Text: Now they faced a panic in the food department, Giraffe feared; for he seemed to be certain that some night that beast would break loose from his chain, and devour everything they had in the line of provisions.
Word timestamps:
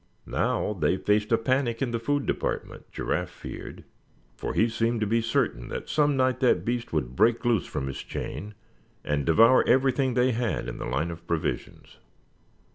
Now 0.25 0.73
they 0.73 0.97
faced 0.97 1.31
a 1.31 1.37
panic 1.37 1.79
in 1.79 1.91
the 1.91 1.99
food 1.99 2.25
department, 2.25 2.91
Giraffe 2.91 3.29
feared; 3.29 3.83
for 4.35 4.55
he 4.55 4.67
seemed 4.67 4.99
to 5.01 5.05
be 5.05 5.21
certain 5.21 5.67
that 5.67 5.89
some 5.89 6.17
night 6.17 6.39
that 6.39 6.65
beast 6.65 6.91
would 6.91 7.15
break 7.15 7.45
loose 7.45 7.67
from 7.67 7.85
his 7.85 7.99
chain, 8.01 8.55
and 9.03 9.25
devour 9.27 9.63
everything 9.67 10.15
they 10.15 10.31
had 10.31 10.67
in 10.67 10.79
the 10.79 10.85
line 10.87 11.11
of 11.11 11.27
provisions. 11.27 11.97